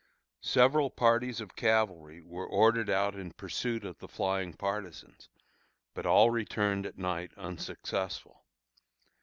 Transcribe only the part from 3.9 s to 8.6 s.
the flying partisans, but all returned at night unsuccessful.